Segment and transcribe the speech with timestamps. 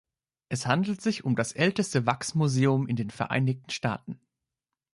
[0.49, 4.19] Es handelt sich um das älteste Wachsmuseum in den Vereinigten Staaten.